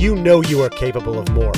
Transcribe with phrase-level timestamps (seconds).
[0.00, 1.52] You know you are capable of more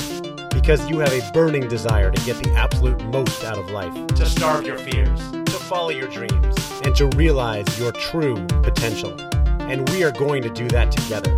[0.52, 4.26] because you have a burning desire to get the absolute most out of life, to
[4.26, 9.16] starve your fears, to follow your dreams, and to realize your true potential.
[9.70, 11.30] And we are going to do that together.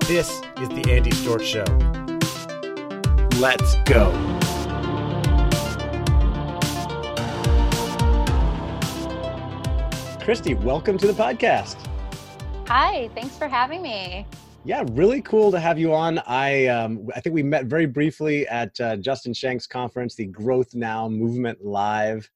[0.00, 0.28] This
[0.60, 1.64] is the Andy Storch Show.
[3.40, 4.12] Let's go.
[10.22, 11.76] Christy, welcome to the podcast.
[12.68, 14.26] Hi, thanks for having me.
[14.66, 16.18] Yeah, really cool to have you on.
[16.26, 20.74] I um, I think we met very briefly at uh, Justin Schenck's conference, the Growth
[20.74, 22.28] Now Movement Live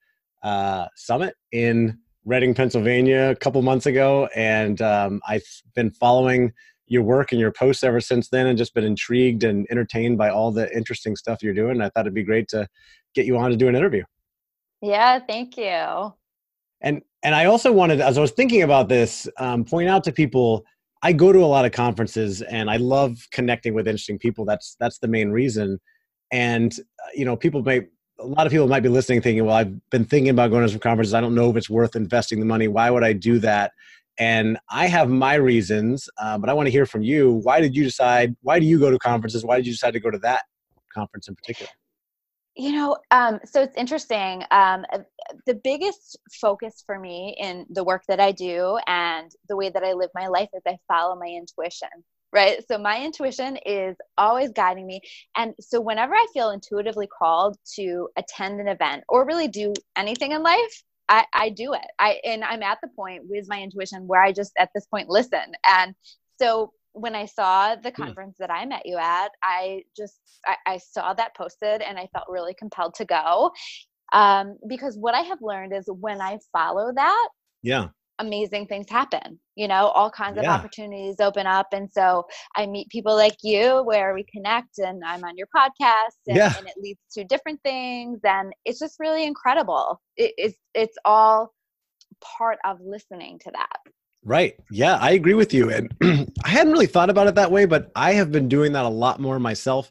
[0.44, 5.42] uh, Summit in Reading, Pennsylvania, a couple months ago, and um, I've
[5.74, 6.52] been following
[6.86, 10.30] your work and your posts ever since then, and just been intrigued and entertained by
[10.30, 11.82] all the interesting stuff you're doing.
[11.82, 12.68] I thought it'd be great to
[13.12, 14.04] get you on to do an interview.
[14.82, 16.14] Yeah, thank you.
[16.80, 20.12] And and I also wanted, as I was thinking about this, um, point out to
[20.12, 20.64] people.
[21.02, 24.44] I go to a lot of conferences, and I love connecting with interesting people.
[24.44, 25.80] That's that's the main reason.
[26.30, 27.86] And uh, you know, people may
[28.18, 30.68] a lot of people might be listening, thinking, "Well, I've been thinking about going to
[30.68, 31.14] some conferences.
[31.14, 32.68] I don't know if it's worth investing the money.
[32.68, 33.72] Why would I do that?"
[34.18, 37.40] And I have my reasons, uh, but I want to hear from you.
[37.42, 38.36] Why did you decide?
[38.42, 39.44] Why do you go to conferences?
[39.44, 40.42] Why did you decide to go to that
[40.92, 41.70] conference in particular?
[42.60, 44.44] You know, um, so it's interesting.
[44.50, 44.98] Um, uh,
[45.46, 49.82] the biggest focus for me in the work that I do and the way that
[49.82, 51.88] I live my life is I follow my intuition,
[52.34, 52.58] right?
[52.68, 55.00] So my intuition is always guiding me.
[55.38, 60.32] And so whenever I feel intuitively called to attend an event or really do anything
[60.32, 61.86] in life, I, I do it.
[61.98, 65.08] I and I'm at the point with my intuition where I just at this point
[65.08, 65.54] listen.
[65.66, 65.94] And
[66.38, 68.02] so when I saw the hmm.
[68.02, 72.08] conference that I met you at, I just I, I, saw that posted and I
[72.12, 73.52] felt really compelled to go.
[74.12, 77.28] Um, because what I have learned is when I follow that,
[77.62, 79.38] yeah, amazing things happen.
[79.54, 80.52] You know, all kinds yeah.
[80.52, 82.26] of opportunities open up, and so
[82.56, 86.54] I meet people like you where we connect, and I'm on your podcast, and, yeah.
[86.58, 90.00] and it leads to different things, and it's just really incredible.
[90.16, 91.52] It, it's it's all
[92.20, 93.92] part of listening to that.
[94.24, 94.54] Right.
[94.70, 95.70] Yeah, I agree with you.
[95.70, 95.94] And
[96.44, 98.88] I hadn't really thought about it that way, but I have been doing that a
[98.88, 99.90] lot more myself.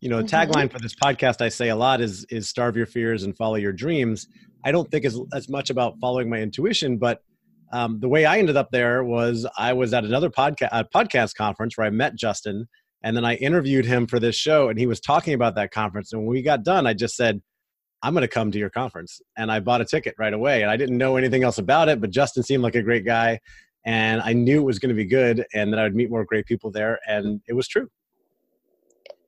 [0.00, 0.34] You know, mm-hmm.
[0.34, 3.56] tagline for this podcast I say a lot is is starve your fears and follow
[3.56, 4.28] your dreams.
[4.64, 7.22] I don't think as as much about following my intuition, but
[7.72, 11.78] um, the way I ended up there was I was at another podcast podcast conference
[11.78, 12.66] where I met Justin,
[13.02, 16.12] and then I interviewed him for this show, and he was talking about that conference.
[16.12, 17.40] And when we got done, I just said,
[18.02, 19.20] I'm going to come to your conference.
[19.36, 20.62] And I bought a ticket right away.
[20.62, 23.38] And I didn't know anything else about it, but Justin seemed like a great guy
[23.84, 26.24] and I knew it was going to be good and that I would meet more
[26.24, 27.88] great people there, and it was true.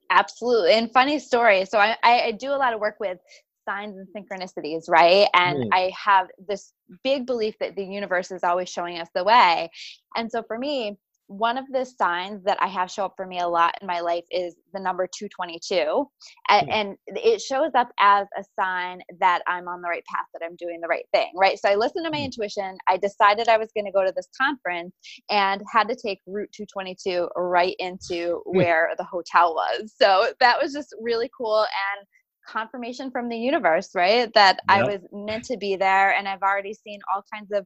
[0.09, 1.65] Absolutely, and funny story.
[1.65, 3.17] So I, I do a lot of work with
[3.65, 5.27] signs and synchronicities, right?
[5.33, 5.69] And mm.
[5.71, 9.69] I have this big belief that the universe is always showing us the way.
[10.15, 10.97] And so for me,
[11.37, 14.01] one of the signs that I have show up for me a lot in my
[14.01, 16.05] life is the number 222.
[16.49, 16.71] And, hmm.
[16.71, 20.55] and it shows up as a sign that I'm on the right path, that I'm
[20.55, 21.57] doing the right thing, right?
[21.59, 22.25] So I listened to my hmm.
[22.25, 22.77] intuition.
[22.87, 24.93] I decided I was going to go to this conference
[25.29, 28.57] and had to take Route 222 right into hmm.
[28.57, 29.93] where the hotel was.
[29.99, 31.61] So that was just really cool.
[31.61, 32.07] And
[32.47, 34.31] confirmation from the universe, right?
[34.33, 34.77] That yep.
[34.77, 36.13] I was meant to be there.
[36.13, 37.65] And I've already seen all kinds of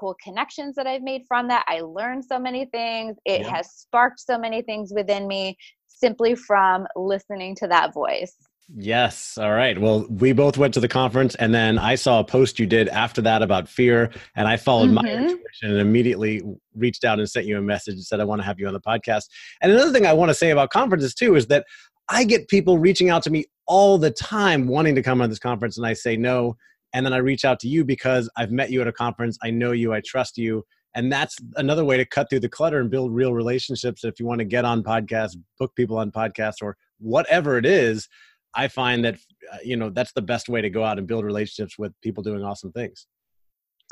[0.00, 1.64] cool connections that I've made from that.
[1.68, 3.16] I learned so many things.
[3.26, 3.56] It yeah.
[3.56, 8.34] has sparked so many things within me simply from listening to that voice.
[8.76, 9.36] Yes.
[9.36, 9.78] All right.
[9.78, 12.88] Well, we both went to the conference, and then I saw a post you did
[12.88, 15.06] after that about fear, and I followed mm-hmm.
[15.06, 16.40] my intuition and immediately
[16.76, 18.72] reached out and sent you a message and said, I want to have you on
[18.72, 19.24] the podcast.
[19.60, 21.66] And another thing I want to say about conferences, too, is that
[22.08, 25.40] I get people reaching out to me all the time wanting to come on this
[25.40, 26.56] conference, and I say no
[26.92, 29.50] and then I reach out to you because I've met you at a conference, I
[29.50, 30.64] know you, I trust you,
[30.94, 34.04] and that's another way to cut through the clutter and build real relationships.
[34.04, 38.08] If you want to get on podcasts, book people on podcasts, or whatever it is,
[38.54, 39.14] I find that
[39.52, 42.22] uh, you know that's the best way to go out and build relationships with people
[42.22, 43.06] doing awesome things.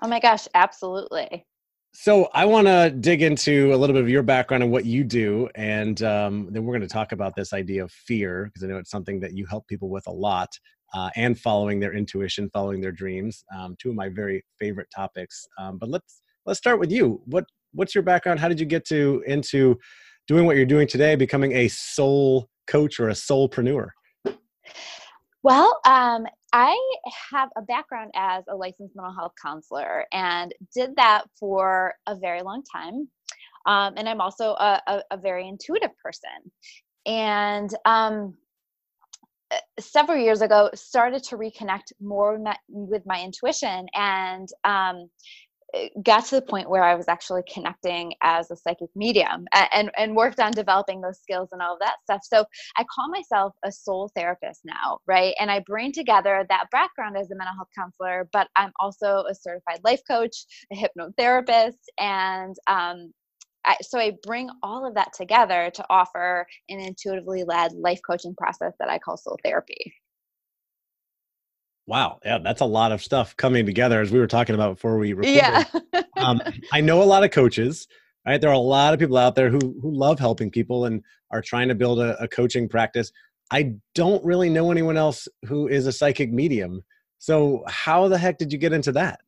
[0.03, 1.45] Oh my gosh, absolutely.
[1.95, 5.05] So I want to dig into a little bit of your background and what you
[5.05, 8.67] do, and um, then we're going to talk about this idea of fear because I
[8.67, 10.49] know it's something that you help people with a lot
[10.95, 13.45] uh, and following their intuition, following their dreams.
[13.57, 15.47] Um, two of my very favorite topics.
[15.59, 17.21] Um, but let's let's start with you.
[17.27, 18.41] What what's your background?
[18.41, 19.79] How did you get to into
[20.27, 23.89] doing what you're doing today, becoming a soul coach or a soulpreneur?
[25.43, 26.79] Well, um, I
[27.31, 32.43] have a background as a licensed mental health counselor and did that for a very
[32.43, 33.09] long time.
[33.67, 36.51] Um, and I'm also a, a, a, very intuitive person.
[37.07, 38.35] And um,
[39.79, 45.09] several years ago started to reconnect more with my, intuition and um,
[46.03, 50.17] got to the point where I was actually connecting as a psychic medium and, and,
[50.17, 52.21] worked on developing those skills and all of that stuff.
[52.25, 52.45] So
[52.77, 55.35] I call myself a soul therapist now, right?
[55.39, 59.35] And I bring together that background as a mental health counselor, but I'm also a
[59.35, 63.13] certified life coach, a hypnotherapist, and um,
[63.69, 68.35] I, so I bring all of that together to offer an intuitively led life coaching
[68.35, 69.93] process that I call soul therapy.
[71.87, 74.99] Wow, yeah, that's a lot of stuff coming together as we were talking about before
[74.99, 75.37] we recorded.
[75.37, 75.65] Yeah.
[76.17, 76.41] um,
[76.73, 77.87] I know a lot of coaches,
[78.27, 78.41] right?
[78.41, 81.43] There are a lot of people out there who who love helping people and are
[81.43, 83.13] trying to build a, a coaching practice.
[83.51, 86.83] I don't really know anyone else who is a psychic medium.
[87.19, 89.21] So, how the heck did you get into that?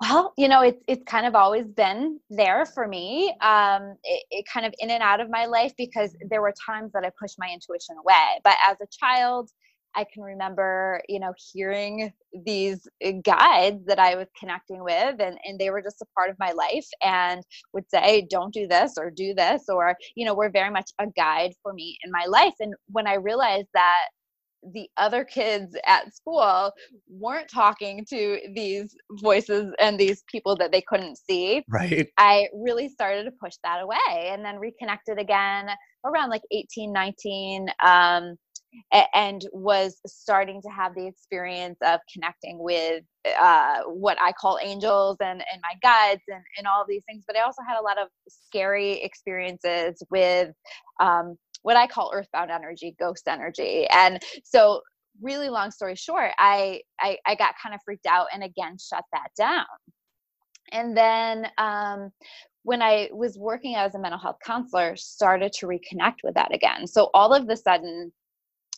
[0.00, 3.34] Well, you know, it's it's kind of always been there for me.
[3.40, 6.92] Um, it, it, kind of in and out of my life because there were times
[6.92, 8.40] that I pushed my intuition away.
[8.44, 9.50] But as a child,
[9.96, 12.12] I can remember, you know, hearing
[12.46, 16.30] these uh, guides that I was connecting with, and, and they were just a part
[16.30, 17.42] of my life and
[17.72, 21.06] would say, don't do this or do this, or, you know, were very much a
[21.08, 22.54] guide for me in my life.
[22.60, 24.06] And when I realized that
[24.72, 26.72] the other kids at school
[27.08, 32.88] weren't talking to these voices and these people that they couldn't see right i really
[32.88, 35.68] started to push that away and then reconnected again
[36.04, 38.36] around like 18 19 um,
[39.14, 43.02] and was starting to have the experience of connecting with
[43.38, 47.24] uh, what I call angels and, and my guides and, and all these things.
[47.26, 50.52] But I also had a lot of scary experiences with
[51.00, 53.86] um, what I call earthbound energy, ghost energy.
[53.90, 54.82] And so,
[55.20, 59.04] really long story short, I, I, I got kind of freaked out and again shut
[59.12, 59.66] that down.
[60.70, 62.10] And then um,
[62.62, 66.86] when I was working as a mental health counselor, started to reconnect with that again.
[66.86, 68.12] So all of the sudden,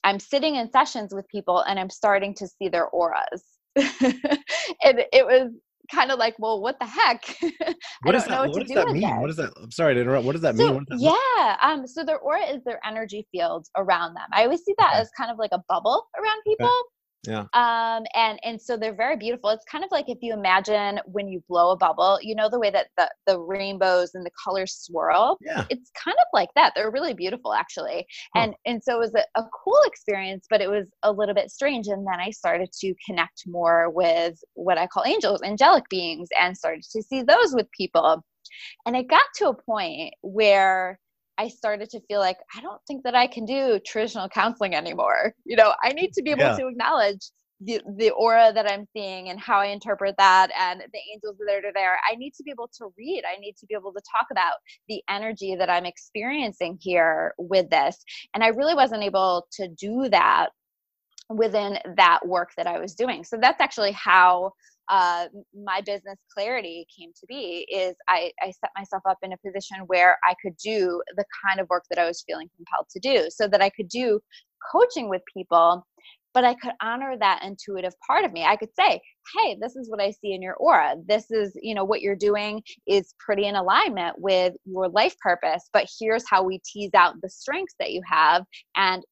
[0.04, 3.44] I'm sitting in sessions with people and I'm starting to see their auras.
[3.76, 5.52] and it was
[5.92, 7.24] kind of like, well, what the heck?
[8.02, 9.02] What does that, what does that mean?
[9.02, 9.20] That.
[9.20, 10.24] What does that, I'm sorry to interrupt.
[10.24, 10.84] What does that so, mean?
[10.88, 11.70] Does that yeah.
[11.70, 14.28] Um, so their aura is their energy field around them.
[14.32, 15.00] I always see that okay.
[15.00, 16.66] as kind of like a bubble around people.
[16.66, 16.74] Okay.
[17.26, 17.44] Yeah.
[17.52, 19.50] Um, and and so they're very beautiful.
[19.50, 22.58] It's kind of like if you imagine when you blow a bubble, you know the
[22.58, 25.36] way that the the rainbows and the colors swirl.
[25.42, 25.64] Yeah.
[25.68, 26.72] It's kind of like that.
[26.74, 28.06] They're really beautiful, actually.
[28.34, 28.42] Huh.
[28.42, 31.50] And and so it was a, a cool experience, but it was a little bit
[31.50, 31.88] strange.
[31.88, 36.56] And then I started to connect more with what I call angels, angelic beings, and
[36.56, 38.24] started to see those with people.
[38.86, 40.98] And it got to a point where
[41.40, 45.34] I started to feel like I don't think that I can do traditional counseling anymore.
[45.46, 46.56] You know, I need to be able yeah.
[46.56, 47.30] to acknowledge
[47.62, 51.64] the, the aura that I'm seeing and how I interpret that and the angels that
[51.64, 51.98] are there.
[52.10, 53.22] I need to be able to read.
[53.26, 54.54] I need to be able to talk about
[54.90, 57.96] the energy that I'm experiencing here with this.
[58.34, 60.48] And I really wasn't able to do that
[61.30, 63.24] within that work that I was doing.
[63.24, 64.52] So that's actually how
[64.90, 69.36] uh, my business clarity came to be is I, I set myself up in a
[69.38, 73.00] position where I could do the kind of work that I was feeling compelled to
[73.00, 74.20] do so that I could do
[74.72, 75.86] coaching with people
[76.32, 78.44] but I could honor that intuitive part of me.
[78.44, 79.00] I could say,
[79.36, 80.96] "Hey, this is what I see in your aura.
[81.06, 85.68] This is, you know, what you're doing is pretty in alignment with your life purpose,
[85.72, 88.44] but here's how we tease out the strengths that you have
[88.76, 89.02] and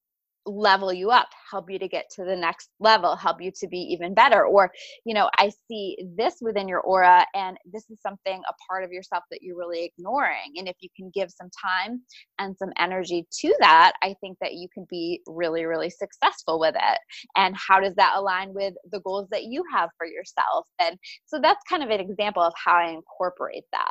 [0.49, 3.79] level you up help you to get to the next level help you to be
[3.79, 4.45] even better.
[4.47, 4.71] Or
[5.05, 8.91] you know i see this within your aura and this is something a part of
[8.93, 10.55] yourself that you're really ignoring.
[10.57, 12.03] And if you can give some time
[12.39, 16.75] and some energy to that i think that you can be really really successful with
[16.75, 16.99] it.
[17.37, 20.67] And how does that align with the goals that you have for yourself?
[20.81, 23.91] And so that's kind of an example of how i incorporate that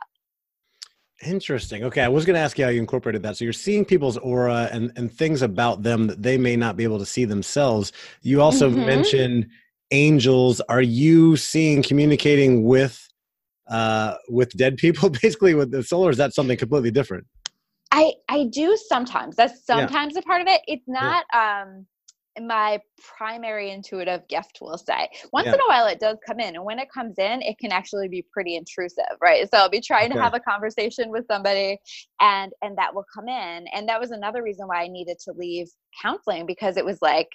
[1.26, 1.84] Interesting.
[1.84, 3.38] Okay, I was going to ask you how you incorporated that.
[3.38, 6.84] So you're seeing people's aura and and things about them that they may not be
[6.84, 7.92] able to see themselves.
[8.22, 8.86] You also mm-hmm.
[8.86, 9.48] mentioned
[9.92, 10.62] angels.
[10.70, 13.08] Are you seeing communicating with
[13.68, 17.26] uh with dead people basically with the soul or is that something completely different?
[17.90, 19.36] I I do sometimes.
[19.36, 20.20] That's sometimes yeah.
[20.20, 20.62] a part of it.
[20.68, 21.64] It's not yeah.
[21.64, 21.88] um
[22.42, 22.80] my
[23.18, 25.54] primary intuitive gift will say once yeah.
[25.54, 28.08] in a while it does come in and when it comes in it can actually
[28.08, 30.16] be pretty intrusive right so i'll be trying okay.
[30.16, 31.78] to have a conversation with somebody
[32.22, 35.32] and and that will come in and that was another reason why i needed to
[35.34, 35.68] leave
[36.02, 37.30] counseling because it was like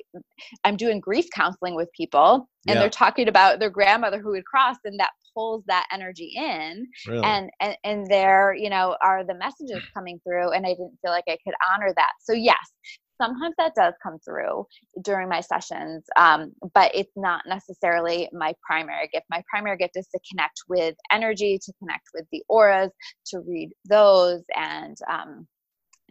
[0.65, 2.81] i'm doing grief counseling with people and yeah.
[2.81, 7.25] they're talking about their grandmother who had crossed and that pulls that energy in really?
[7.25, 11.11] and, and and there you know are the messages coming through and i didn't feel
[11.11, 12.73] like i could honor that so yes
[13.23, 14.67] sometimes that does come through
[15.03, 20.09] during my sessions um, but it's not necessarily my primary gift my primary gift is
[20.09, 22.91] to connect with energy to connect with the auras
[23.27, 25.47] to read those and um,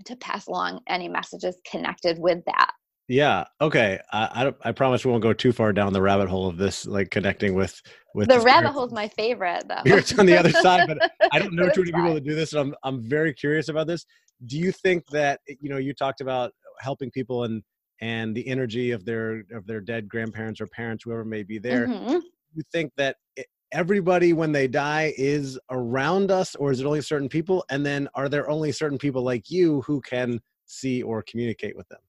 [0.06, 2.72] to pass along any messages connected with that
[3.08, 3.46] Yeah.
[3.60, 4.00] Okay.
[4.14, 6.86] I, I, I promise we won't go too far down the rabbit hole of this,
[6.86, 7.82] like connecting with
[8.16, 9.82] with the, the rabbit hole is my favorite though.
[9.82, 12.54] Spirits on the other side, but I don't know too many people that do this,
[12.54, 14.06] and I'm I'm very curious about this.
[14.46, 16.52] Do you think that you know you talked about
[16.82, 17.64] helping people and
[18.02, 21.88] and the energy of their of their dead grandparents or parents, whoever may be there?
[21.88, 22.20] Mm-hmm.
[22.54, 23.18] You think that
[23.72, 27.64] everybody when they die is around us, or is it only certain people?
[27.70, 31.88] And then are there only certain people like you who can see or communicate with
[31.90, 32.00] them?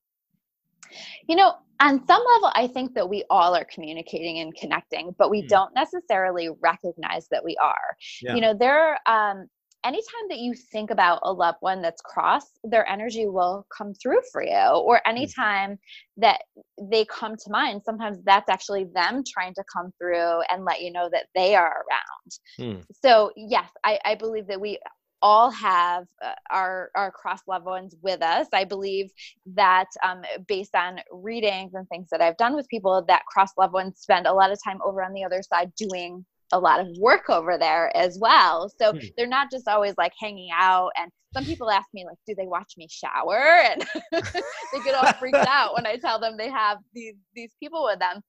[1.27, 5.29] You know, on some level, I think that we all are communicating and connecting, but
[5.29, 5.47] we hmm.
[5.47, 7.97] don't necessarily recognize that we are.
[8.21, 8.35] Yeah.
[8.35, 9.47] You know, there are um,
[9.83, 14.21] anytime that you think about a loved one that's crossed, their energy will come through
[14.31, 14.51] for you.
[14.51, 15.09] Or hmm.
[15.09, 15.79] anytime
[16.17, 16.41] that
[16.81, 20.91] they come to mind, sometimes that's actually them trying to come through and let you
[20.91, 22.75] know that they are around.
[22.75, 22.81] Hmm.
[23.03, 24.79] So, yes, I, I believe that we
[25.21, 28.47] all have uh, our our cross loved ones with us.
[28.51, 29.09] I believe
[29.55, 33.73] that um, based on readings and things that I've done with people, that cross loved
[33.73, 36.87] ones spend a lot of time over on the other side doing a lot of
[36.99, 38.71] work over there as well.
[38.79, 38.99] So hmm.
[39.17, 40.91] they're not just always like hanging out.
[40.95, 43.41] And some people ask me like, do they watch me shower?
[43.73, 47.83] And they get all freaked out when I tell them they have these these people
[47.85, 48.21] with them.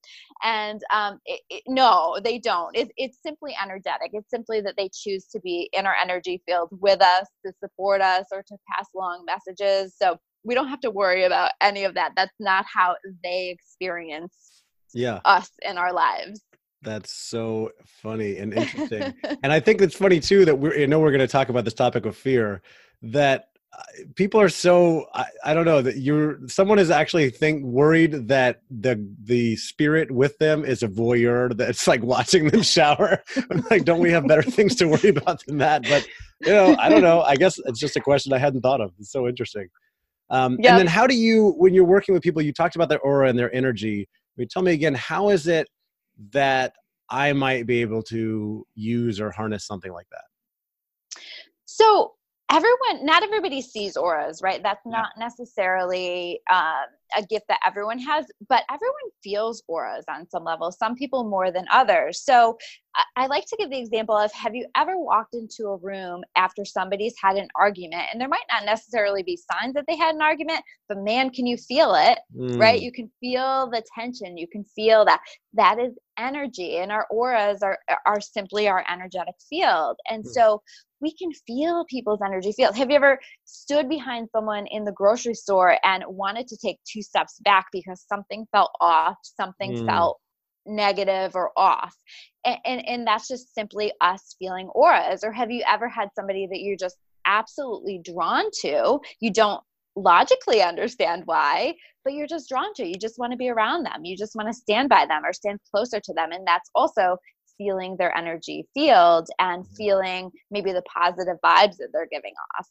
[0.43, 2.75] And um, it, it, no, they don't.
[2.75, 4.11] It, it's simply energetic.
[4.15, 8.01] It's simply that they choose to be in our energy field with us to support
[8.01, 9.95] us or to pass along messages.
[10.01, 12.13] So we don't have to worry about any of that.
[12.17, 14.63] That's not how they experience
[14.95, 16.41] yeah us in our lives
[16.85, 19.15] that's so funny and interesting.
[19.43, 21.65] and I think it's funny too that we're, you know, we're going to talk about
[21.65, 22.63] this topic of fear
[23.03, 23.83] that uh,
[24.15, 28.63] people are so I, I, don't know that you're someone is actually think worried that
[28.71, 33.23] the the spirit with them is a voyeur that's like watching them shower
[33.71, 36.07] like don't we have better things to worry about than that but
[36.43, 38.93] you know i don't know i guess it's just a question i hadn't thought of
[38.99, 39.69] it's so interesting
[40.31, 40.73] um, yep.
[40.73, 43.29] and then how do you when you're working with people you talked about their aura
[43.29, 45.69] and their energy I mean, tell me again how is it
[46.31, 46.75] that
[47.09, 50.25] I might be able to use or harness something like that?
[51.65, 52.15] So
[52.51, 54.63] everyone not everybody sees auras right?
[54.63, 56.87] That's not necessarily um,
[57.17, 61.51] a gift that everyone has but everyone feels auras on some level some people more
[61.51, 62.23] than others.
[62.23, 62.57] So
[62.95, 66.23] I, I, like to give the example of have you ever walked into a room
[66.37, 68.05] after somebody's had an argument?
[68.13, 71.47] And there might not necessarily be signs that they had an argument but man can
[71.47, 72.61] you feel it mm.
[72.61, 75.21] right you can feel the tension you can feel that
[75.55, 79.97] that is energy and our auras are are simply our energetic field.
[80.11, 80.29] And mm.
[80.29, 80.63] so
[81.05, 82.75] we can feel people's energy field.
[82.77, 87.03] Have you ever stood behind someone in the grocery store and wanted to take two
[87.03, 89.87] steps back because something felt off, something mm.
[89.87, 90.19] felt
[90.65, 91.95] negative or off?
[92.47, 95.23] And, and, and that's just simply us feeling auras.
[95.23, 96.97] Or have you ever had somebody that you're just
[97.27, 98.99] absolutely drawn to?
[99.21, 99.63] You don't
[99.97, 102.87] logically understand why, but you're just drawn to.
[102.87, 104.05] You just want to be around them.
[104.05, 106.33] You just want to stand by them or stand closer to them.
[106.33, 107.19] And that's also
[107.59, 109.75] feeling their energy field and mm-hmm.
[109.75, 112.69] feeling maybe the positive vibes that they're giving off.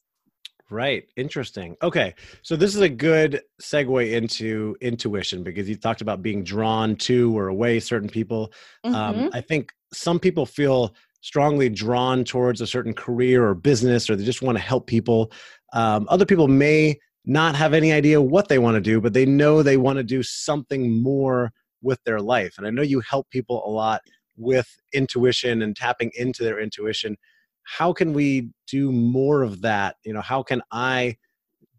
[0.69, 1.03] Right.
[1.17, 1.75] Interesting.
[1.83, 2.15] Okay.
[2.41, 7.37] So this is a good segue into intuition because you talked about being drawn to
[7.37, 8.51] or away certain people.
[8.83, 9.19] Um, mm-hmm.
[9.25, 14.15] Um, I think some people feel strongly drawn towards a certain career or business or
[14.15, 15.31] they just want to help people.
[15.73, 19.25] Um, other people may not have any idea what they want to do, but they
[19.25, 22.55] know they want to do something more with their life.
[22.57, 24.01] And I know you help people a lot
[24.35, 27.17] with intuition and tapping into their intuition
[27.63, 29.95] how can we do more of that?
[30.03, 31.17] You know how can i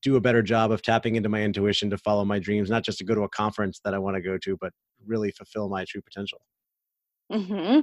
[0.02, 2.98] do a better job of tapping into my intuition to follow my dreams not just
[2.98, 4.72] to go to a conference that i want to go to but
[5.06, 6.40] really fulfill my true potential?
[7.32, 7.80] Mm-hmm.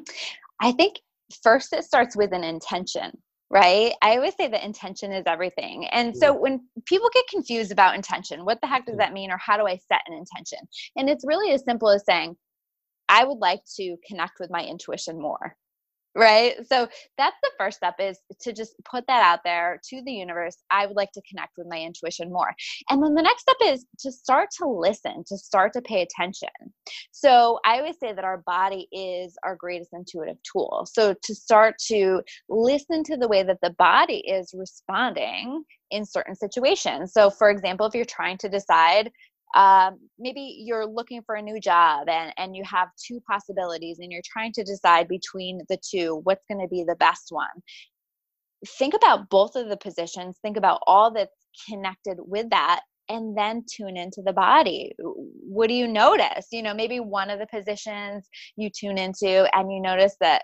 [0.59, 0.97] i think
[1.43, 3.11] first it starts with an intention
[3.53, 3.91] right?
[4.01, 8.45] I always say that intention is everything and so when people get confused about intention
[8.45, 10.59] what the heck does that mean or how do i set an intention?
[10.95, 12.37] And it's really as simple as saying
[13.11, 15.55] I would like to connect with my intuition more.
[16.13, 16.55] Right.
[16.67, 20.57] So that's the first step is to just put that out there to the universe.
[20.69, 22.53] I would like to connect with my intuition more.
[22.89, 26.49] And then the next step is to start to listen, to start to pay attention.
[27.11, 30.85] So I always say that our body is our greatest intuitive tool.
[30.91, 36.35] So to start to listen to the way that the body is responding in certain
[36.35, 37.13] situations.
[37.13, 39.11] So, for example, if you're trying to decide
[39.55, 44.11] um, maybe you're looking for a new job and, and you have two possibilities and
[44.11, 47.47] you're trying to decide between the two what's going to be the best one?
[48.77, 51.35] Think about both of the positions think about all that's
[51.67, 54.93] connected with that and then tune into the body.
[54.99, 56.47] What do you notice?
[56.51, 60.43] You know maybe one of the positions you tune into and you notice that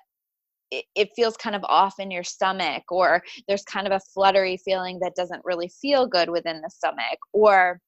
[0.71, 4.99] it, feels kind of off in your stomach or there's kind of a fluttery feeling
[4.99, 7.79] that doesn't really feel good within the stomach or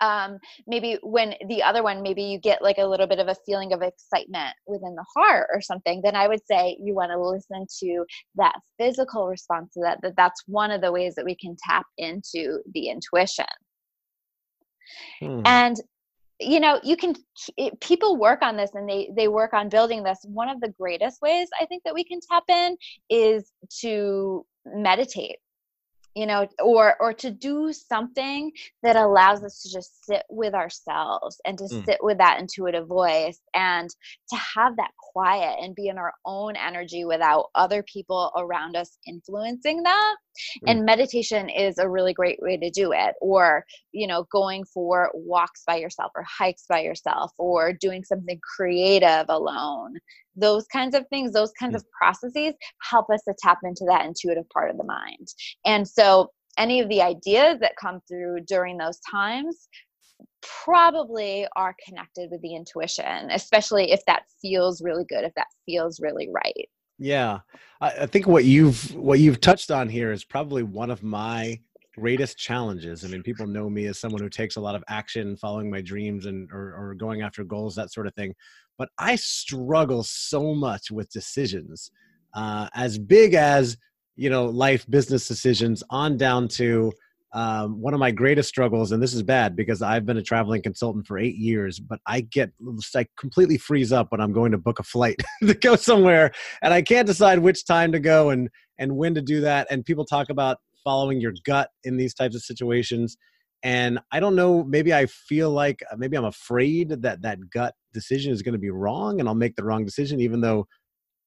[0.00, 3.36] um, maybe when the other one maybe you get like a little bit of a
[3.46, 7.20] feeling of excitement within the heart or something then i would say you want to
[7.20, 11.36] listen to that physical response to that that that's one of the ways that we
[11.36, 13.46] can tap into the intuition.
[15.20, 15.40] Hmm.
[15.44, 15.80] and
[16.40, 17.14] you know you can
[17.56, 20.18] it, people work on this and they they work on building this.
[20.24, 22.76] One of the greatest ways i think that we can tap in
[23.08, 25.36] is to meditate
[26.14, 28.52] you know or or to do something
[28.82, 31.84] that allows us to just sit with ourselves and to mm.
[31.84, 33.90] sit with that intuitive voice and
[34.28, 38.98] to have that quiet and be in our own energy without other people around us
[39.06, 40.16] influencing that
[40.62, 40.70] mm.
[40.70, 45.10] and meditation is a really great way to do it or you know going for
[45.14, 49.94] walks by yourself or hikes by yourself or doing something creative alone
[50.36, 51.76] those kinds of things those kinds mm.
[51.76, 55.28] of processes help us to tap into that intuitive part of the mind.
[55.64, 59.68] And so any of the ideas that come through during those times
[60.64, 66.00] probably are connected with the intuition especially if that feels really good if that feels
[66.00, 66.68] really right.
[66.98, 67.40] Yeah.
[67.80, 71.60] I, I think what you've what you've touched on here is probably one of my
[71.94, 75.36] greatest challenges i mean people know me as someone who takes a lot of action
[75.36, 78.34] following my dreams and or, or going after goals that sort of thing
[78.78, 81.90] but I struggle so much with decisions,
[82.34, 83.76] uh, as big as
[84.16, 86.92] you know, life business decisions, on down to
[87.32, 90.62] um, one of my greatest struggles, and this is bad because I've been a traveling
[90.62, 92.52] consultant for eight years, but I get
[92.94, 96.30] I completely freeze up when I'm going to book a flight to go somewhere,
[96.62, 98.48] and I can't decide which time to go and
[98.78, 99.66] and when to do that.
[99.70, 103.16] And people talk about following your gut in these types of situations.
[103.62, 107.74] And i don't know maybe i feel like uh, maybe i'm afraid that that gut
[107.94, 110.66] decision is going to be wrong and i'll make the wrong decision even though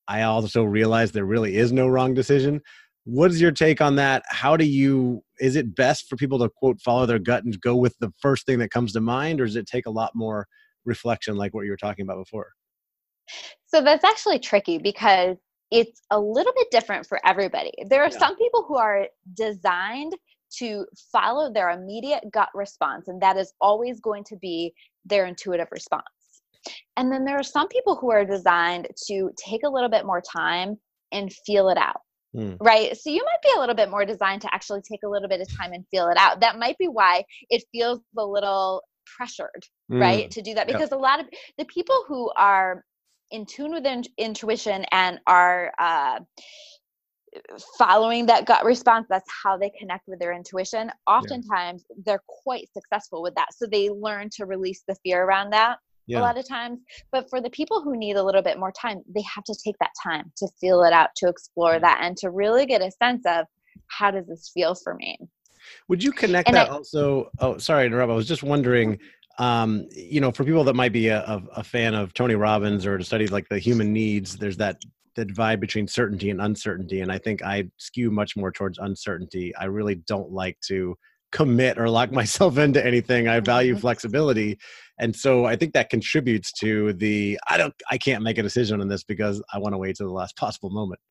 [0.08, 2.62] i also realize there really is no wrong decision.
[3.06, 4.24] What is your take on that?
[4.28, 7.76] How do you is it best for people to quote follow their gut and go
[7.76, 10.46] with the first thing that comes to mind or does it take a lot more
[10.84, 12.50] reflection like what you were talking about before?
[13.68, 15.38] So that's actually tricky because
[15.72, 18.18] it's a little bit different for everybody there are yeah.
[18.18, 20.14] some people who are designed
[20.50, 24.74] to follow their immediate gut response, and that is always going to be
[25.06, 26.04] their intuitive response.
[26.98, 30.22] And then there are some people who are designed to take a little bit more
[30.22, 30.78] time
[31.12, 32.02] and feel it out.
[32.36, 32.58] Mm.
[32.60, 32.96] Right.
[32.98, 35.40] So you might be a little bit more designed to actually take a little bit
[35.40, 36.42] of time and feel it out.
[36.42, 38.84] That might be why it feels a little
[39.18, 40.02] pressured, mm.
[40.02, 40.68] right, to do that.
[40.68, 41.00] Because yep.
[41.00, 41.28] a lot of
[41.58, 42.84] the people who are
[43.32, 46.20] in tune with in- intuition and are uh,
[47.78, 51.96] following that gut response that's how they connect with their intuition oftentimes yeah.
[52.06, 56.20] they're quite successful with that so they learn to release the fear around that yeah.
[56.20, 56.80] a lot of times
[57.12, 59.76] but for the people who need a little bit more time they have to take
[59.80, 63.24] that time to feel it out to explore that and to really get a sense
[63.26, 63.46] of
[63.88, 65.18] how does this feel for me
[65.90, 68.98] would you connect and that I, also oh sorry interrupt i was just wondering
[69.40, 72.98] um, you know, for people that might be a, a, fan of Tony Robbins or
[72.98, 74.82] to study like the human needs, there's that
[75.18, 79.54] that divide between certainty and uncertainty and i think i skew much more towards uncertainty
[79.56, 80.96] i really don't like to
[81.32, 83.82] commit or lock myself into anything i value mm-hmm.
[83.82, 84.58] flexibility
[85.00, 88.80] and so i think that contributes to the i don't i can't make a decision
[88.80, 91.02] on this because i want to wait to the last possible moment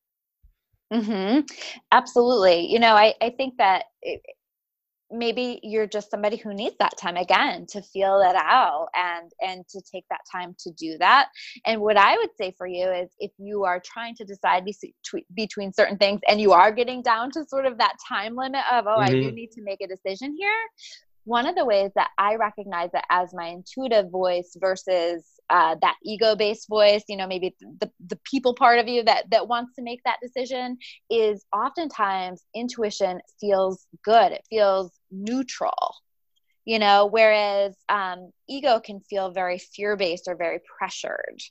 [0.91, 1.41] mm-hmm.
[1.91, 4.21] absolutely you know i, I think that it,
[5.11, 9.67] maybe you're just somebody who needs that time again to feel it out and and
[9.69, 11.27] to take that time to do that
[11.65, 14.65] and what i would say for you is if you are trying to decide
[15.35, 18.85] between certain things and you are getting down to sort of that time limit of
[18.85, 19.01] oh mm-hmm.
[19.01, 19.35] i do mm-hmm.
[19.35, 20.51] need to make a decision here
[21.27, 25.95] one of the ways that I recognize it as my intuitive voice versus uh, that
[26.01, 29.81] ego-based voice, you know, maybe the, the people part of you that that wants to
[29.81, 30.77] make that decision
[31.09, 34.31] is oftentimes intuition feels good.
[34.31, 35.95] It feels neutral,
[36.65, 41.41] you know, whereas um, ego can feel very fear-based or very pressured.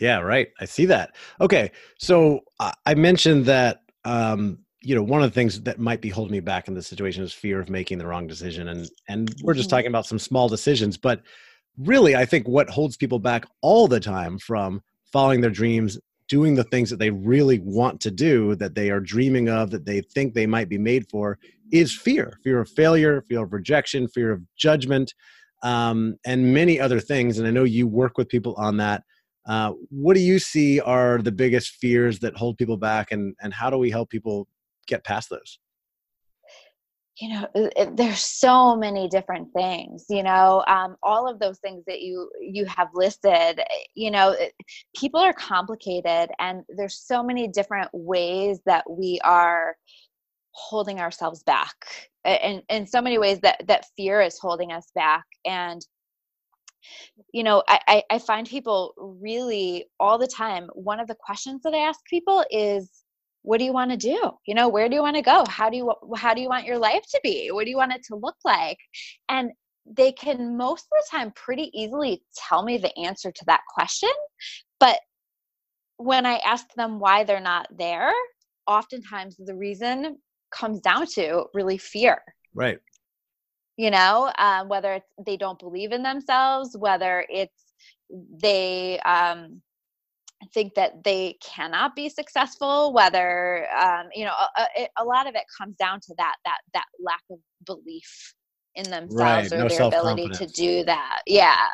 [0.00, 0.48] Yeah, right.
[0.60, 1.14] I see that.
[1.40, 2.40] Okay, so
[2.84, 6.40] I mentioned that um, you know one of the things that might be holding me
[6.40, 9.68] back in this situation is fear of making the wrong decision and and we're just
[9.68, 9.76] mm-hmm.
[9.76, 11.22] talking about some small decisions but
[11.78, 15.98] really i think what holds people back all the time from following their dreams
[16.34, 19.86] doing the things that they really want to do that they are dreaming of that
[19.86, 21.38] they think they might be made for
[21.70, 22.40] is fear.
[22.42, 25.14] Fear of failure fear of rejection fear of judgment
[25.62, 27.38] um, and many other things.
[27.38, 29.04] And i know you work with people on that.
[29.46, 33.54] Uh, what do you see are the biggest fears that hold people back and, and
[33.54, 34.48] how do we help people
[34.88, 35.60] get past those?
[37.18, 42.00] You know there's so many different things you know um, all of those things that
[42.00, 43.60] you you have listed
[43.94, 44.34] you know
[44.96, 49.76] people are complicated and there's so many different ways that we are
[50.52, 51.74] holding ourselves back
[52.24, 55.24] and in so many ways that that fear is holding us back.
[55.44, 55.84] And
[57.32, 61.72] you know I, I find people really all the time one of the questions that
[61.72, 63.03] i ask people is
[63.44, 64.30] what do you want to do?
[64.46, 65.44] You know where do you want to go?
[65.48, 67.50] How do you how do you want your life to be?
[67.52, 68.78] What do you want it to look like?
[69.28, 69.50] And
[69.86, 74.08] they can most of the time pretty easily tell me the answer to that question
[74.80, 74.98] but
[75.98, 78.10] when i ask them why they're not there
[78.66, 80.16] oftentimes the reason
[80.54, 82.22] comes down to really fear.
[82.54, 82.78] Right.
[83.76, 87.74] You know um, whether it's they don't believe in themselves whether it's
[88.08, 89.60] they um,
[90.52, 95.34] think that they cannot be successful whether um, you know a, a, a, lot of
[95.34, 98.34] it comes down to that that that lack of belief
[98.74, 99.52] in themselves right.
[99.52, 101.22] or no their ability to do that.
[101.26, 101.66] Yeah.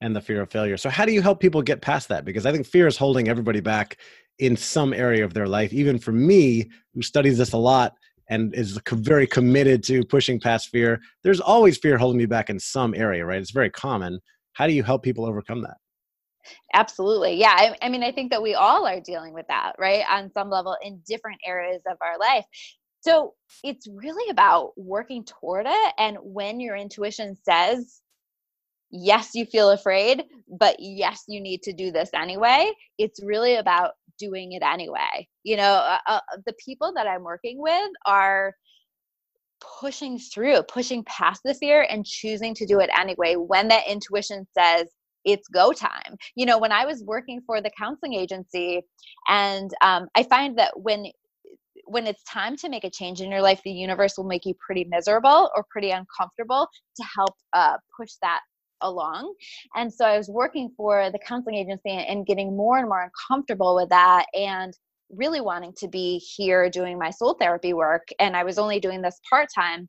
[0.00, 0.76] And the fear of failure.
[0.76, 2.24] So how do you help people get past that?
[2.24, 3.98] Because i think fear is holding everybody back
[4.38, 5.72] in some area of their life.
[5.72, 7.94] Even for me who studies this a lot
[8.28, 12.58] and is very committed to pushing past fear there's always fear holding me back in
[12.58, 13.40] some area right?
[13.40, 14.20] It's very common.
[14.52, 15.76] How do you help people overcome that
[16.74, 17.34] absolutely.
[17.34, 20.30] Yeah I, I, mean i think that we all are dealing with that right on
[20.32, 22.44] some level in different areas of our life.
[23.00, 28.00] So it's really about working toward it and when your intuition says
[28.90, 30.24] yes you feel afraid
[30.58, 35.26] but yes you need to do this anyway it's really about doing it anyway.
[35.44, 38.54] You know uh, uh, the people that i'm working with are
[39.80, 43.34] pushing through pushing past the fear and choosing to do it anyway.
[43.36, 44.86] When that intuition says
[45.24, 48.82] it's go time you know when i was working for the counseling agency
[49.28, 51.06] and um, i find that when
[51.84, 54.54] when it's time to make a change in your life the universe will make you
[54.64, 58.40] pretty miserable or pretty uncomfortable to help uh, push that
[58.82, 59.34] along.
[59.74, 63.74] And so I was working for the counseling agency and getting more and more uncomfortable
[63.74, 64.72] with that and
[65.10, 68.08] really wanting to be here doing my soul therapy work.
[68.18, 69.88] And I was only doing this part time.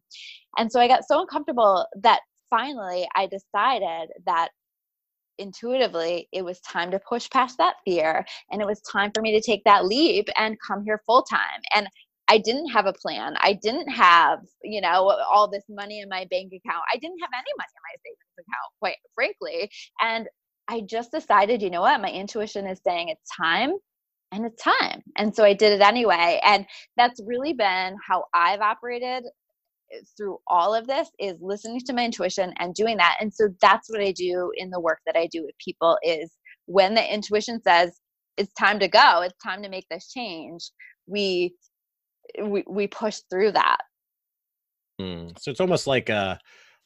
[0.57, 4.49] And so I got so uncomfortable that finally I decided that
[5.39, 9.31] intuitively it was time to push past that fear and it was time for me
[9.31, 11.87] to take that leap and come here full time and
[12.29, 13.33] I didn't have a plan.
[13.39, 16.83] I didn't have, you know, all this money in my bank account.
[16.93, 19.71] I didn't have any money in my savings account, quite frankly.
[19.99, 20.27] And
[20.67, 23.73] I just decided, you know what, my intuition is saying it's time
[24.31, 25.01] and it's time.
[25.17, 26.39] And so I did it anyway.
[26.45, 29.23] And that's really been how I've operated
[30.15, 33.17] through all of this is listening to my intuition and doing that.
[33.19, 36.31] And so that's what I do in the work that I do with people is
[36.65, 37.99] when the intuition says
[38.37, 40.71] it's time to go, it's time to make this change,
[41.07, 41.53] we
[42.43, 43.77] we we push through that.
[45.01, 45.37] Mm.
[45.39, 46.39] So it's almost like a,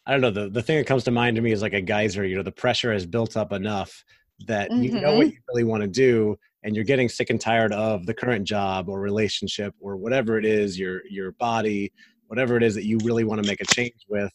[0.05, 0.31] I don't know.
[0.31, 2.25] The the thing that comes to mind to me is like a geyser.
[2.25, 4.03] You know, the pressure has built up enough
[4.47, 4.83] that mm-hmm.
[4.83, 5.35] you know what mm-hmm.
[5.35, 8.89] you really want to do, and you're getting sick and tired of the current job
[8.89, 11.91] or relationship or whatever it is, your your body,
[12.27, 14.31] whatever it is that you really want to make a change with.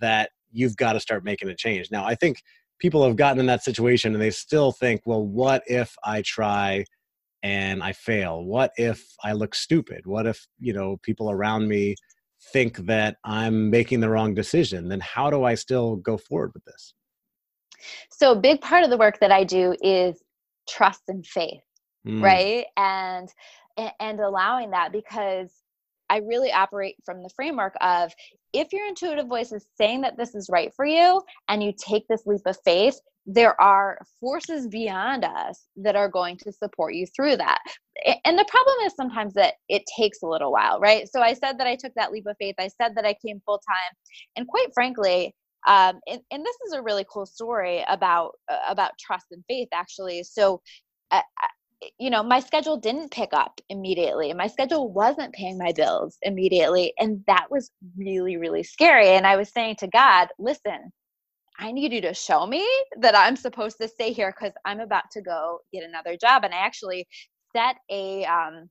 [0.00, 1.90] That you've got to start making a change.
[1.90, 2.42] Now, I think
[2.78, 6.84] people have gotten in that situation and they still think, well, what if I try
[7.42, 8.44] and I fail?
[8.44, 10.06] What if I look stupid?
[10.06, 11.96] What if, you know, people around me
[12.52, 14.88] think that I'm making the wrong decision?
[14.88, 16.94] Then how do I still go forward with this?
[18.10, 20.22] So, a big part of the work that I do is
[20.68, 21.60] trust and faith,
[22.06, 22.22] mm.
[22.22, 22.66] right?
[22.76, 23.28] And
[23.98, 25.50] and allowing that because
[26.14, 28.12] I really operate from the framework of
[28.52, 32.06] if your intuitive voice is saying that this is right for you and you take
[32.06, 37.04] this leap of faith, there are forces beyond us that are going to support you
[37.16, 37.58] through that.
[38.24, 41.08] And the problem is sometimes that it takes a little while, right?
[41.08, 42.54] So I said that I took that leap of faith.
[42.60, 43.96] I said that I came full time.
[44.36, 45.34] And quite frankly,
[45.66, 49.68] um, and, and this is a really cool story about uh, about trust and faith
[49.72, 50.60] actually so
[51.10, 51.22] uh,
[51.98, 56.92] you know my schedule didn't pick up immediately my schedule wasn't paying my bills immediately
[56.98, 60.92] and that was really really scary and i was saying to god listen
[61.58, 62.66] I need you to show me
[62.98, 66.44] that I'm supposed to stay here because I'm about to go get another job.
[66.44, 67.06] And I actually
[67.54, 68.68] set a, um,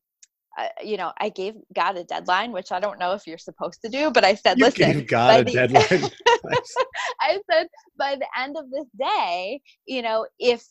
[0.60, 3.82] uh, you know, I gave God a deadline, which I don't know if you're supposed
[3.84, 6.12] to do, but I said, you listen, gave God a the, deadline.
[7.22, 10.63] I said, by the end of this day, you know, if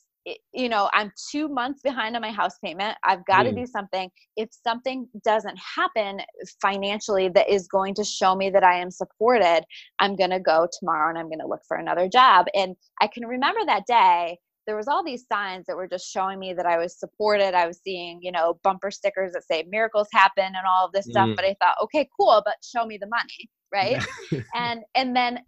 [0.53, 2.97] you know i'm two months behind on my house payment.
[3.05, 3.57] I've got to mm.
[3.57, 4.11] do something.
[4.37, 6.21] If something doesn't happen
[6.61, 9.65] financially that is going to show me that i am supported
[9.99, 12.47] i'm going to go tomorrow and i'm going to look for another job.
[12.55, 16.39] And i can remember that day there was all these signs that were just showing
[16.39, 17.55] me that i was supported.
[17.55, 21.07] I was seeing you know bumper stickers that say miracles happen and all of this
[21.07, 21.29] stuff.
[21.29, 21.37] Mm.
[21.37, 24.03] but i thought okay cool but show me the money right?
[24.55, 25.41] And and then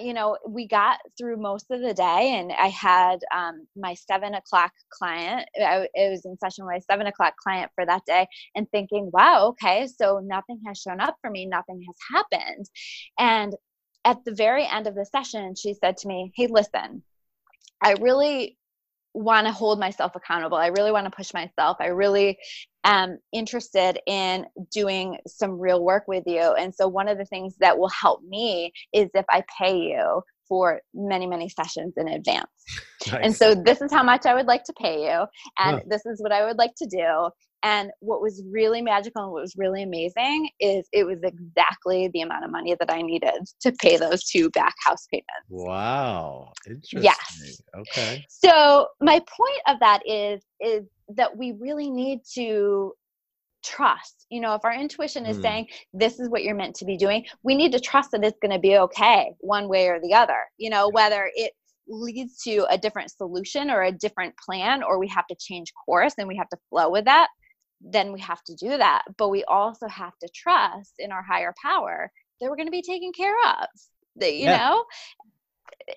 [0.00, 4.34] you know, we got through most of the day, and I had um, my seven
[4.34, 5.48] o'clock client.
[5.60, 9.10] I, it was in session with my seven o'clock client for that day, and thinking,
[9.12, 12.66] wow, okay, so nothing has shown up for me, nothing has happened.
[13.18, 13.54] And
[14.04, 17.02] at the very end of the session, she said to me, Hey, listen,
[17.82, 18.56] I really
[19.14, 20.56] want to hold myself accountable.
[20.56, 21.76] I really want to push myself.
[21.80, 22.38] I really
[22.84, 26.40] am interested in doing some real work with you.
[26.40, 30.22] And so, one of the things that will help me is if I pay you
[30.48, 32.46] for many, many sessions in advance.
[33.06, 33.20] Nice.
[33.22, 35.24] And so, this is how much I would like to pay you,
[35.58, 35.80] and huh.
[35.88, 37.30] this is what I would like to do.
[37.62, 42.22] And what was really magical and what was really amazing is it was exactly the
[42.22, 45.26] amount of money that I needed to pay those two back house payments.
[45.48, 46.52] Wow.
[46.66, 47.02] Interesting.
[47.02, 47.60] Yes.
[47.76, 48.24] Okay.
[48.28, 50.84] So my point of that is is
[51.16, 52.94] that we really need to
[53.62, 54.26] trust.
[54.30, 55.42] You know, if our intuition is mm.
[55.42, 58.38] saying this is what you're meant to be doing, we need to trust that it's
[58.40, 60.38] going to be okay one way or the other.
[60.56, 61.52] You know, whether it
[61.88, 66.14] leads to a different solution or a different plan or we have to change course
[66.18, 67.28] and we have to flow with that
[67.80, 69.02] then we have to do that.
[69.16, 72.82] But we also have to trust in our higher power that we're going to be
[72.82, 73.66] taken care of.
[74.16, 74.58] That you yeah.
[74.58, 74.84] know,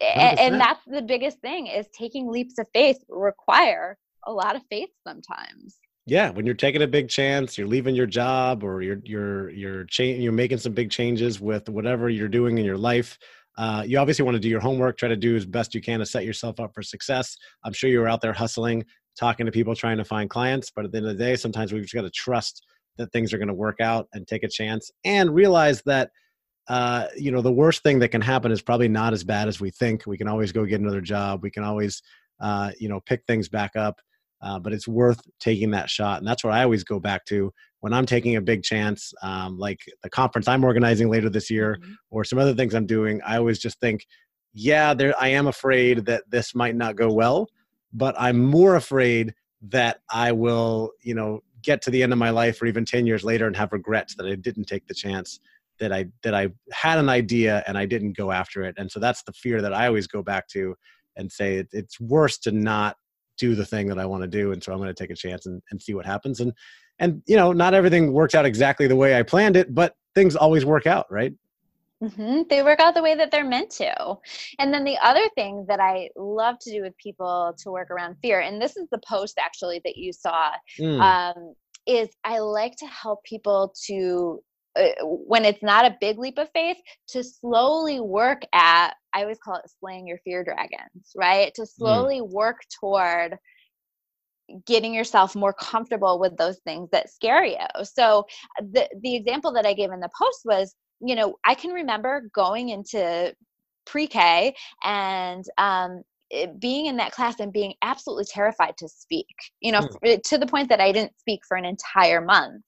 [0.02, 4.62] and, and that's the biggest thing is taking leaps of faith require a lot of
[4.70, 9.00] faith sometimes yeah when you're taking a big chance you're leaving your job or you're
[9.04, 13.18] you're you're cha- you're making some big changes with whatever you're doing in your life
[13.56, 16.00] uh, you obviously want to do your homework try to do as best you can
[16.00, 18.84] to set yourself up for success i'm sure you were out there hustling
[19.18, 21.72] talking to people trying to find clients but at the end of the day sometimes
[21.72, 22.66] we've just got to trust
[22.98, 26.12] that things are going to work out and take a chance and realize that
[26.70, 29.60] uh, you know the worst thing that can happen is probably not as bad as
[29.60, 30.06] we think.
[30.08, 31.44] We can always go get another job.
[31.44, 32.02] We can always
[32.40, 34.00] uh, you know pick things back up
[34.44, 36.20] uh, but it's worth taking that shot.
[36.20, 39.58] And that's what i always go back to when i'm taking a big chance um,
[39.58, 41.94] like the conference i'm organizing later this year mm-hmm.
[42.12, 44.06] or some other things i'm doing i always just think
[44.54, 47.48] yeah there i am afraid that this might not go well
[47.94, 49.34] but I'm more afraid
[49.70, 53.06] that I will, you know, get to the end of my life or even 10
[53.06, 55.40] years later and have regrets that I didn't take the chance
[55.80, 58.76] that I that I had an idea and I didn't go after it.
[58.78, 60.76] And so that's the fear that I always go back to
[61.16, 62.98] and say it, it's worse to not
[63.38, 64.52] do the thing that I want to do.
[64.52, 66.40] And so I'm going to take a chance and, and see what happens.
[66.40, 66.54] And
[67.00, 70.36] and you know, not everything works out exactly the way I planned it, but things
[70.36, 71.34] always work out, right?
[72.02, 72.42] Mm-hmm.
[72.50, 74.16] They work out the way that they're meant to.
[74.60, 78.18] And then the other thing that I love to do with people to work around
[78.22, 81.00] fear, and this is the post actually that you saw, mm.
[81.00, 81.54] um,
[81.86, 84.42] is I like to help people to,
[84.76, 86.78] uh, when it's not a big leap of faith,
[87.10, 91.54] to slowly work at, I always call it slaying your fear dragons, right?
[91.56, 91.68] To mm.
[91.68, 92.30] slowly mm.
[92.30, 93.38] work toward
[94.66, 97.58] getting yourself more comfortable with those things that scare you.
[97.84, 98.26] So
[98.60, 100.76] the the example that I gave in the post was
[101.06, 103.34] you know, I can remember going into
[103.86, 106.04] pre-K and um,
[106.60, 109.28] being in that class and being absolutely terrified to speak.
[109.62, 110.22] You know, mm.
[110.24, 112.64] to the point that I didn't speak for an entire month.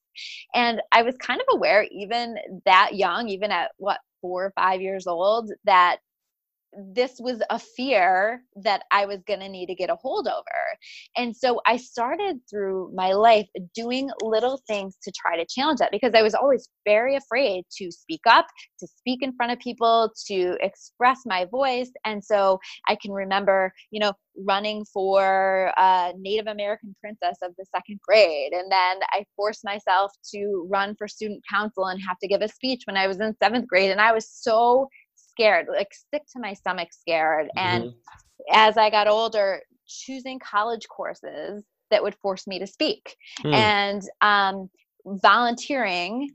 [0.53, 4.81] And I was kind of aware, even that young, even at what four or five
[4.81, 5.97] years old, that
[6.93, 10.43] this was a fear that I was going to need to get a hold over.
[11.15, 15.91] And so I started through my life doing little things to try to challenge that
[15.91, 18.47] because I was always very afraid to speak up,
[18.79, 21.91] to speak in front of people, to express my voice.
[22.05, 27.65] And so I can remember, you know, running for a Native American princess of the
[27.73, 28.51] second grade.
[28.51, 32.47] And then I forced myself to run for student council and have to give a
[32.47, 33.91] speech when I was in seventh grade.
[33.91, 34.89] And I was so
[35.35, 37.47] scared, like sick to my stomach scared.
[37.57, 37.83] Mm-hmm.
[37.83, 37.93] And
[38.51, 43.53] as I got older, choosing college courses that would force me to speak mm.
[43.53, 44.69] and um,
[45.05, 46.29] volunteering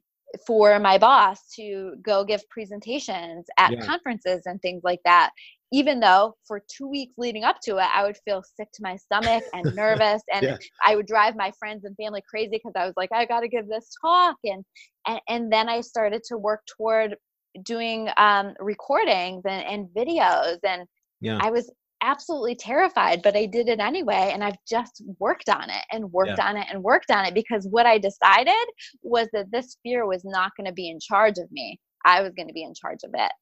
[0.47, 3.85] for my boss to go give presentations at yeah.
[3.85, 5.31] conferences and things like that
[5.73, 8.97] even though for two weeks leading up to it i would feel sick to my
[8.97, 10.57] stomach and nervous and yeah.
[10.85, 13.49] i would drive my friends and family crazy because i was like i got to
[13.49, 14.65] give this talk and,
[15.07, 17.17] and and then i started to work toward
[17.65, 20.87] doing um, recordings and, and videos and
[21.21, 21.39] yeah.
[21.43, 21.71] i was
[22.03, 26.39] absolutely terrified but i did it anyway and i've just worked on it and worked
[26.39, 26.49] yeah.
[26.49, 28.55] on it and worked on it because what i decided
[29.03, 32.33] was that this fear was not going to be in charge of me i was
[32.35, 33.33] going to be in charge of it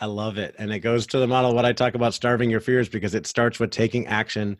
[0.00, 2.60] i love it and it goes to the model what i talk about starving your
[2.60, 4.56] fears because it starts with taking action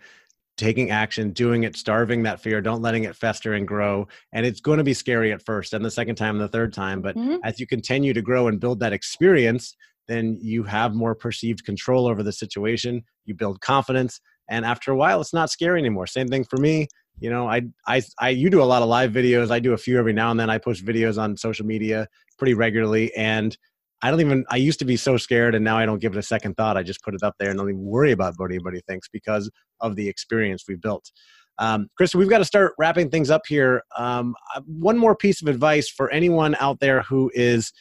[0.56, 4.08] taking action, doing it, starving that fear, don't letting it fester and grow.
[4.32, 6.72] And it's going to be scary at first and the second time and the third
[6.72, 7.02] time.
[7.02, 7.36] But mm-hmm.
[7.44, 9.76] as you continue to grow and build that experience,
[10.08, 13.02] then you have more perceived control over the situation.
[13.24, 14.20] You build confidence.
[14.48, 16.06] And after a while, it's not scary anymore.
[16.06, 16.88] Same thing for me.
[17.18, 19.50] You know, I, I, I, you do a lot of live videos.
[19.50, 20.50] I do a few every now and then.
[20.50, 23.14] I post videos on social media pretty regularly.
[23.14, 23.56] And
[24.02, 26.18] I don't even, I used to be so scared and now I don't give it
[26.18, 26.76] a second thought.
[26.76, 29.50] I just put it up there and don't even worry about what anybody thinks because
[29.80, 31.10] of the experience we've built.
[31.58, 33.82] Um, Chris, we've got to start wrapping things up here.
[33.96, 34.34] Um,
[34.66, 37.72] one more piece of advice for anyone out there who is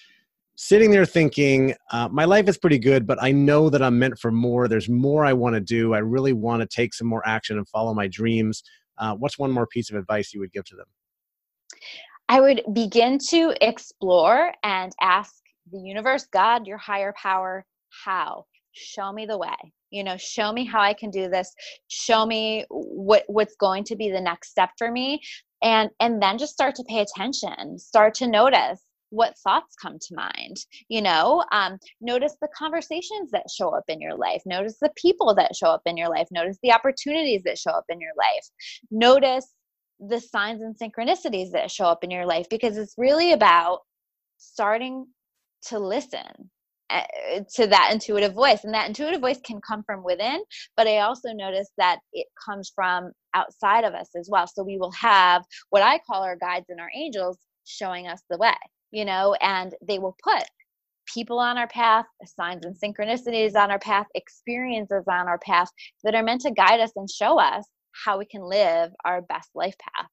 [0.55, 4.17] sitting there thinking, uh, my life is pretty good, but I know that I'm meant
[4.17, 4.67] for more.
[4.67, 5.93] There's more I want to do.
[5.93, 8.63] I really want to take some more action and follow my dreams.
[8.97, 10.85] Uh, what's one more piece of advice you would give to them?
[12.29, 15.35] I would begin to explore and ask
[15.71, 17.65] the universe, God, your higher power,
[18.05, 18.45] how?
[18.73, 19.55] Show me the way.
[19.89, 21.53] You know, show me how I can do this.
[21.87, 25.21] Show me what what's going to be the next step for me.
[25.61, 27.79] And and then just start to pay attention.
[27.79, 30.57] Start to notice what thoughts come to mind
[30.89, 35.33] you know um, notice the conversations that show up in your life notice the people
[35.35, 38.45] that show up in your life notice the opportunities that show up in your life
[38.91, 39.53] notice
[39.99, 43.79] the signs and synchronicities that show up in your life because it's really about
[44.37, 45.05] starting
[45.67, 46.49] to listen
[46.89, 50.41] eh, to that intuitive voice and that intuitive voice can come from within
[50.77, 54.47] but i also notice that it comes from outside of us as well.
[54.47, 58.37] So we will have what i call our guides and our angels showing us the
[58.37, 58.53] way
[58.91, 60.43] you know and they will put
[61.13, 65.69] people on our path signs and synchronicities on our path experiences on our path
[66.03, 67.65] that are meant to guide us and show us
[68.05, 70.09] how we can live our best life path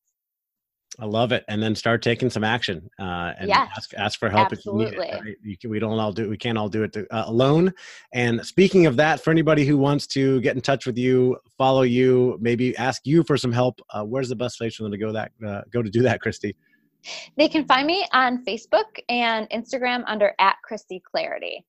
[0.98, 4.28] I love it, and then start taking some action uh, and yes, ask ask for
[4.28, 4.86] help absolutely.
[4.86, 5.20] if you need it.
[5.24, 5.36] Right?
[5.42, 7.72] You can, we don't all do we can't all do it to, uh, alone.
[8.12, 11.82] And speaking of that, for anybody who wants to get in touch with you, follow
[11.82, 14.98] you, maybe ask you for some help, uh, where's the best place for them to
[14.98, 16.56] go that uh, go to do that, Christy?
[17.36, 21.64] They can find me on Facebook and Instagram under at Christy Clarity.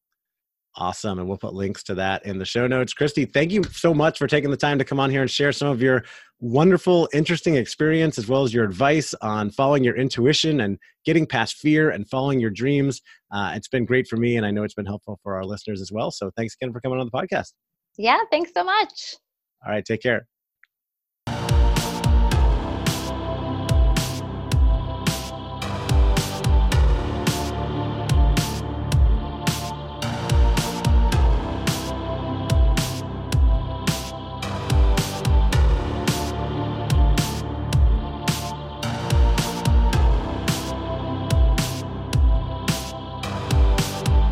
[0.75, 1.19] Awesome.
[1.19, 2.93] And we'll put links to that in the show notes.
[2.93, 5.51] Christy, thank you so much for taking the time to come on here and share
[5.51, 6.03] some of your
[6.39, 11.57] wonderful, interesting experience as well as your advice on following your intuition and getting past
[11.57, 13.01] fear and following your dreams.
[13.31, 15.79] Uh, it's been great for me, and I know it's been helpful for our listeners
[15.79, 16.09] as well.
[16.09, 17.53] So thanks again for coming on the podcast.
[17.97, 19.15] Yeah, thanks so much.
[19.65, 20.27] All right, take care.